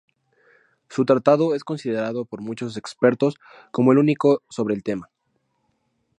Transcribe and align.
Su 0.89 1.05
tratado 1.05 1.53
es 1.53 1.63
considerado 1.63 2.25
por 2.25 2.41
muchos 2.41 2.75
expertos 2.75 3.35
como 3.69 3.91
el 3.91 3.99
único 3.99 4.41
sobre 4.49 4.73
el 4.73 4.81
tema. 4.81 5.11